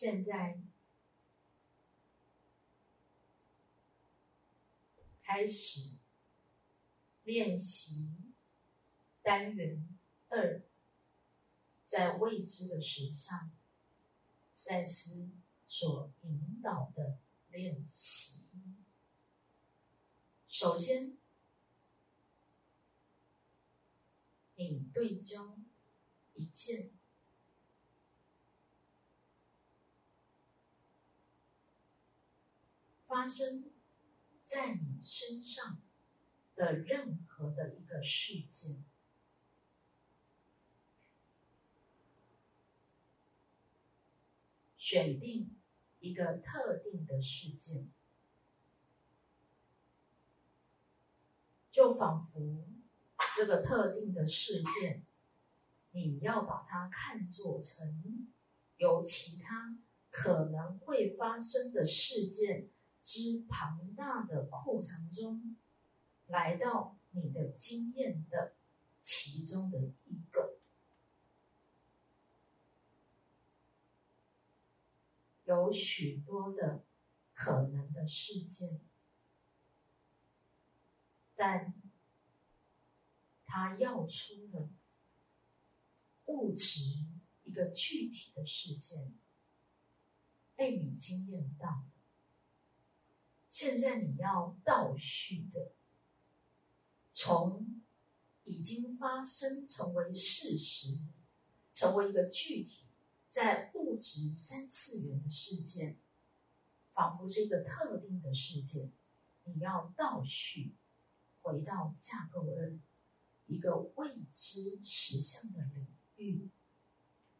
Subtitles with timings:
[0.00, 0.58] 现在
[5.22, 5.98] 开始
[7.24, 8.08] 练习
[9.20, 9.86] 单元
[10.30, 10.62] 二，
[11.84, 13.52] 在未知的实相，
[14.54, 15.28] 赛斯
[15.68, 17.18] 所引导的
[17.50, 18.48] 练习。
[20.48, 21.18] 首先，
[24.54, 25.58] 你对焦
[26.32, 26.90] 一件。
[33.10, 33.64] 发生
[34.46, 35.82] 在你身上
[36.54, 38.84] 的任何的一个事件，
[44.78, 45.56] 选定
[45.98, 47.90] 一个特定的事件，
[51.72, 52.64] 就仿佛
[53.36, 55.04] 这个特定的事件，
[55.90, 58.28] 你要把它看作成
[58.76, 59.76] 由其他
[60.10, 62.70] 可能会发生的事件。
[63.12, 65.56] 之庞大的库藏中，
[66.28, 68.54] 来到你的经验的
[69.02, 70.60] 其中的一个，
[75.42, 76.84] 有许多的
[77.34, 78.80] 可能的事件，
[81.34, 81.74] 但
[83.44, 84.68] 他要出的
[86.26, 87.06] 物质
[87.42, 89.12] 一个具体的事件，
[90.54, 91.86] 被你经验到。
[93.50, 95.72] 现在你要倒叙的，
[97.12, 97.82] 从
[98.44, 101.00] 已经发生成为事实，
[101.74, 102.86] 成为一个具体
[103.28, 105.98] 在物质三次元的事件，
[106.92, 108.92] 仿佛是一个特定的事件，
[109.42, 110.76] 你要倒叙
[111.42, 112.78] 回到架构二，
[113.46, 116.48] 一个未知实相的领域，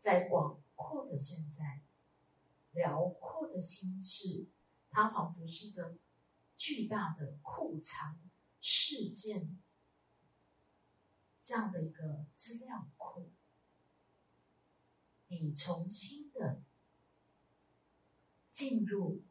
[0.00, 1.80] 在广阔的现在，
[2.72, 4.48] 辽阔的心智。
[4.94, 5.96] 它仿佛是一个
[6.58, 8.20] 巨大的库藏
[8.60, 9.58] 事件
[11.42, 13.32] 这样的一个资料库，
[15.28, 16.62] 你重新的
[18.50, 19.24] 进入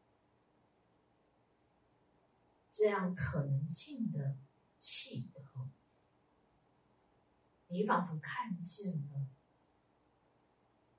[2.72, 4.36] 这样可能性的
[4.80, 5.70] 系统，
[7.68, 9.28] 你仿佛看见了，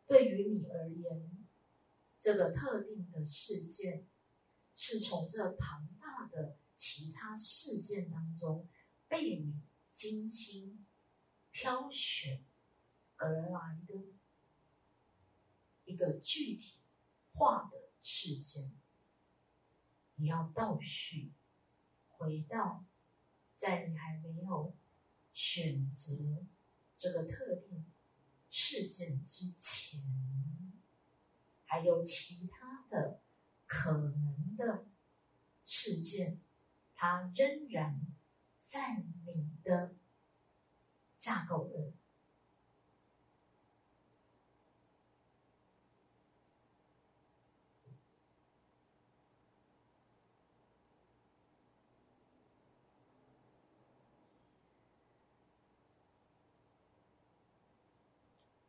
[0.08, 1.46] 对于你而言，
[2.22, 4.08] 这个特定的事件。
[4.76, 8.68] 是从这庞大的其他事件当中
[9.08, 9.62] 被你
[9.94, 10.86] 精心
[11.52, 12.44] 挑选
[13.16, 13.94] 而来的
[15.86, 16.80] 一个具体
[17.34, 18.74] 化的事件，
[20.16, 21.34] 你要倒叙
[22.08, 22.86] 回到
[23.56, 24.76] 在你还没有
[25.34, 26.46] 选择
[26.98, 27.86] 这个特定
[28.50, 30.02] 事件之前，
[31.66, 33.23] 还有其他的。
[33.76, 34.86] 可能的
[35.66, 36.40] 事件，
[36.94, 38.00] 它仍然
[38.62, 39.96] 在你的
[41.18, 41.92] 架构的。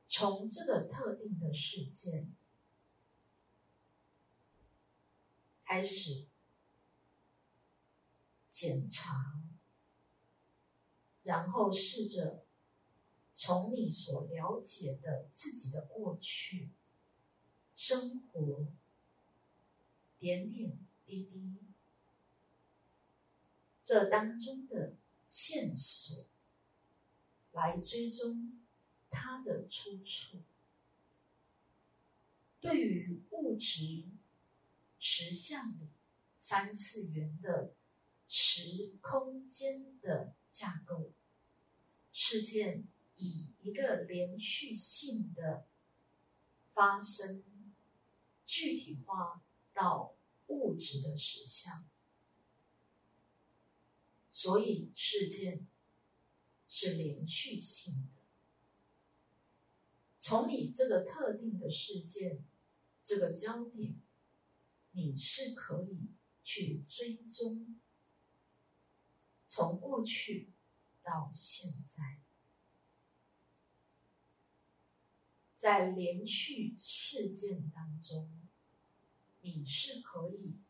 [0.09, 2.35] 从这个特定的事件。
[5.75, 6.29] 开始
[8.49, 9.43] 检查，
[11.25, 12.47] 然后试着
[13.35, 16.71] 从你所了解的自己的过去
[17.75, 18.69] 生活
[20.17, 21.59] 点点滴滴
[23.83, 24.95] 这当中的
[25.29, 26.29] 线索
[27.51, 28.63] 来追踪
[29.11, 30.45] 它的出处。
[32.61, 34.05] 对于物质。
[35.07, 35.91] 实相里
[36.41, 37.75] 三次元的
[38.27, 41.13] 时空间的架构，
[42.11, 45.69] 事件以一个连续性的
[46.73, 47.45] 发生
[48.47, 49.45] 具体化
[49.75, 51.87] 到物质的实相，
[54.33, 55.69] 所以事件
[56.67, 58.23] 是连续性的。
[60.23, 62.43] 从你这个特定的事件
[63.05, 64.01] 这个焦点。
[64.97, 66.13] 你是可以
[66.45, 67.81] 去追踪，
[69.49, 70.53] 从过去
[71.03, 72.21] 到现在，
[75.59, 78.31] 在连续事件当中，
[79.41, 80.61] 你是可以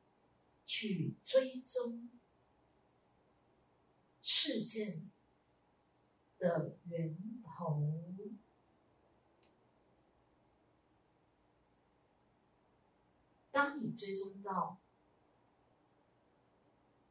[0.64, 2.08] 去追踪
[4.22, 5.10] 事件
[6.38, 8.02] 的源头。
[13.54, 14.82] 当你追踪到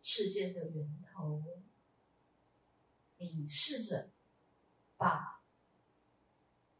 [0.01, 1.41] 事件的源头，
[3.15, 4.11] 你试着
[4.97, 5.41] 把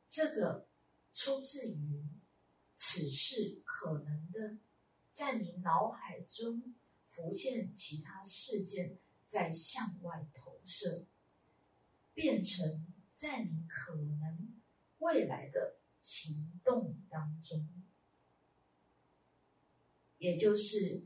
[0.09, 0.67] 这个
[1.13, 2.05] 出自于
[2.75, 4.57] 此事可能的，
[5.13, 6.75] 在你脑海中
[7.07, 11.05] 浮现其他事件，在向外投射，
[12.13, 14.61] 变成在你可能
[14.97, 17.65] 未来的行动当中。
[20.23, 21.03] 也就是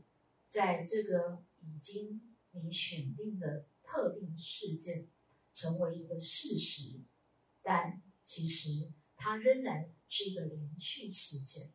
[0.48, 2.20] 在这个已经
[2.52, 5.08] 你选定的特定事件
[5.52, 7.00] 成为一个事实，
[7.60, 11.72] 但其实它仍然是一个连续事件。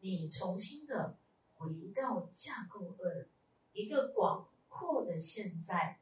[0.00, 1.16] 你重新的
[1.54, 3.30] 回到架构二，
[3.72, 6.00] 一个广阔的现在，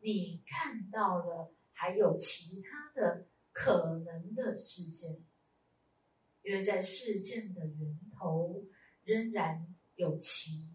[0.00, 5.22] 你看到了还有其他的可能的事件，
[6.42, 8.64] 因为在事件的源头
[9.04, 9.68] 仍然。
[9.96, 10.68] 有其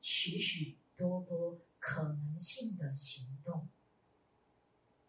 [0.00, 3.68] 许许多多可能性的行动。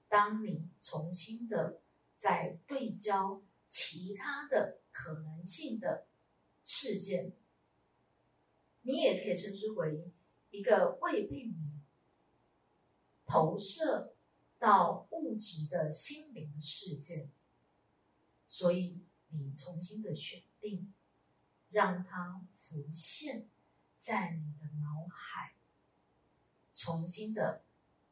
[0.08, 1.82] 当你重新的
[2.16, 6.08] 在对焦其他的可能性的
[6.64, 7.34] 事件，
[8.84, 10.12] 你也可以称之为
[10.52, 11.82] 一个未被你
[13.26, 14.16] 投射
[14.58, 17.30] 到物质的心灵事件。
[18.48, 20.94] 所以你重新的选定，
[21.70, 23.50] 让它浮现。
[24.06, 25.56] 在你的脑海，
[26.76, 27.64] 重新的、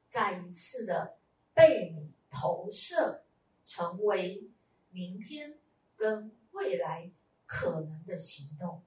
[0.10, 1.19] 再一次的
[1.54, 3.24] 被你投射，
[3.63, 4.50] 成为
[4.90, 5.60] 明天
[5.95, 7.12] 跟未来
[7.45, 8.84] 可能的行动。